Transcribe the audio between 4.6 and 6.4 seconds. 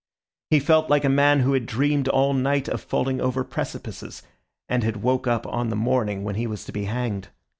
and had woke up on the morning when